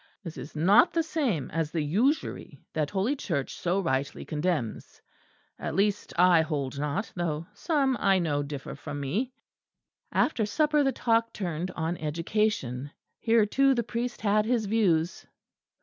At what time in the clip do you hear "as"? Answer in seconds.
1.51-1.69